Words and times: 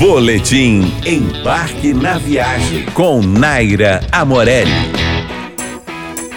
Boletim 0.00 0.90
Embarque 1.04 1.92
na 1.92 2.16
Viagem 2.16 2.86
com 2.94 3.20
Naira 3.20 4.00
Amorelli. 4.10 4.72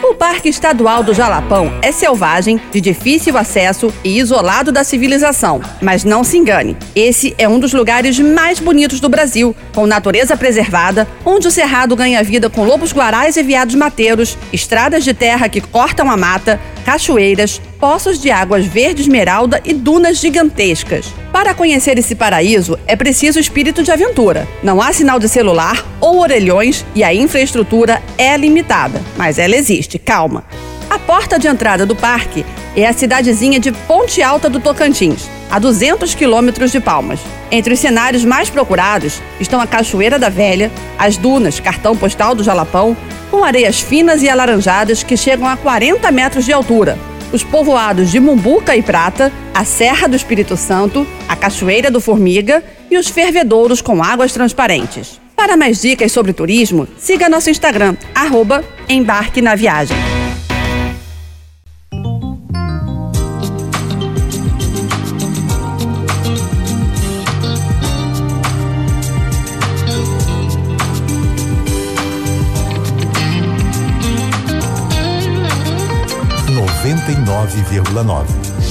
O 0.04 0.14
Parque 0.16 0.50
Estadual 0.50 1.02
do 1.02 1.14
Jalapão 1.14 1.72
é 1.82 1.90
selvagem, 1.90 2.60
de 2.74 2.82
difícil 2.82 3.38
acesso 3.38 3.92
e 4.04 4.20
isolado 4.20 4.70
da 4.70 4.84
civilização. 4.84 5.62
Mas 5.82 6.04
não 6.04 6.26
se 6.26 6.38
engane, 6.38 6.76
esse 6.94 7.34
é 7.38 7.48
um 7.48 7.58
dos 7.58 7.72
lugares 7.72 8.20
mais 8.20 8.60
bonitos 8.60 9.00
do 9.00 9.08
Brasil, 9.08 9.56
com 9.74 9.88
natureza 9.88 10.36
preservada, 10.36 11.08
onde 11.24 11.48
o 11.48 11.52
cerrado 11.52 11.96
ganha 11.96 12.22
vida 12.22 12.50
com 12.50 12.66
lobos 12.66 12.92
guarais 12.92 13.38
e 13.38 13.44
veados 13.44 13.76
mateiros, 13.76 14.38
estradas 14.52 15.06
de 15.06 15.14
terra 15.14 15.48
que 15.48 15.62
cortam 15.62 16.12
a 16.12 16.18
mata, 16.18 16.60
cachoeiras, 16.84 17.62
poços 17.80 18.22
de 18.22 18.30
águas 18.30 18.66
verde 18.66 19.04
esmeralda 19.04 19.62
e 19.64 19.74
dunas 19.74 20.18
gigantescas. 20.20 21.23
Para 21.34 21.56
conhecer 21.56 21.98
esse 21.98 22.14
paraíso, 22.14 22.78
é 22.86 22.96
preciso 22.96 23.40
espírito 23.40 23.82
de 23.82 23.90
aventura. 23.92 24.48
Não 24.62 24.80
há 24.80 24.94
sinal 24.94 25.18
de 25.18 25.28
celular 25.28 25.84
ou 26.00 26.20
orelhões 26.20 26.86
e 26.94 27.04
a 27.04 27.12
infraestrutura 27.12 28.04
é 28.20 28.38
limitada, 28.38 29.02
mas 29.18 29.40
ela 29.40 29.56
existe, 29.56 29.98
calma. 29.98 30.46
A 30.92 31.00
porta 31.00 31.40
de 31.40 31.48
entrada 31.48 31.88
do 31.88 31.96
parque 31.96 32.46
é 32.76 32.86
a 32.86 32.94
cidadezinha 32.94 33.60
de 33.60 33.72
Ponte 33.72 34.22
Alta 34.22 34.48
do 34.48 34.60
Tocantins, 34.60 35.28
a 35.50 35.58
200 35.58 36.14
quilômetros 36.14 36.72
de 36.72 36.80
Palmas. 36.80 37.20
Entre 37.50 37.74
os 37.74 37.80
cenários 37.80 38.24
mais 38.24 38.52
procurados 38.52 39.20
estão 39.40 39.60
a 39.60 39.66
Cachoeira 39.66 40.20
da 40.20 40.30
Velha, 40.30 40.72
as 41.00 41.18
dunas, 41.18 41.60
cartão 41.60 41.98
postal 41.98 42.36
do 42.36 42.44
Jalapão, 42.44 42.96
com 43.32 43.44
areias 43.44 43.80
finas 43.80 44.22
e 44.22 44.30
alaranjadas 44.30 45.02
que 45.02 45.18
chegam 45.18 45.48
a 45.48 45.58
40 45.58 46.12
metros 46.12 46.46
de 46.46 46.54
altura, 46.54 46.96
os 47.34 47.44
povoados 47.44 48.12
de 48.12 48.20
Mumbuca 48.20 48.78
e 48.78 48.84
Prata, 48.84 49.32
a 49.54 49.66
Serra 49.66 50.08
do 50.08 50.16
Espírito 50.16 50.56
Santo, 50.56 51.06
a 51.28 51.36
Cachoeira 51.36 51.90
do 51.90 52.00
Formiga 52.00 52.64
e 52.90 52.98
os 52.98 53.10
fervedouros 53.10 53.82
com 53.82 54.04
águas 54.04 54.32
transparentes. 54.32 55.20
Para 55.36 55.58
mais 55.58 55.82
dicas 55.82 56.12
sobre 56.12 56.32
turismo, 56.32 56.88
siga 56.98 57.28
nosso 57.28 57.50
Instagram, 57.50 57.98
arroba 58.14 58.64
Embarque 58.88 59.42
na 59.42 59.56
Viagem. 59.56 60.13
99,9. 76.84 78.63